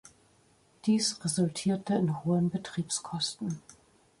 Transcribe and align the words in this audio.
Dies 0.87 1.23
resultierte 1.23 1.93
in 1.93 2.23
hohen 2.25 2.49
Betriebskosten. 2.49 3.61